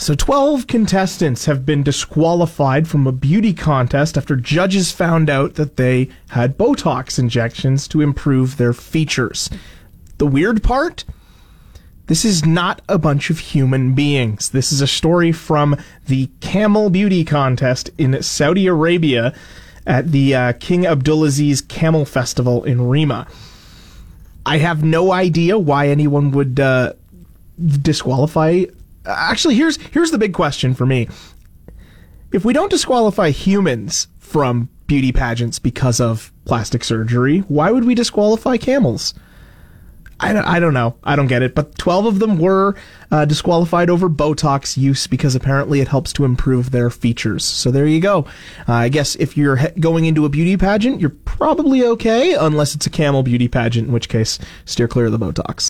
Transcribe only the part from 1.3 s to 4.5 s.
have been disqualified from a beauty contest after